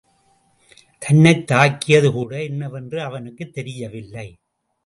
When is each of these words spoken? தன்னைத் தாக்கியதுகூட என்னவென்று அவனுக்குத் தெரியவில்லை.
தன்னைத் 0.99 1.51
தாக்கியதுகூட 1.51 2.43
என்னவென்று 2.43 3.01
அவனுக்குத் 3.01 3.53
தெரியவில்லை. 3.53 4.37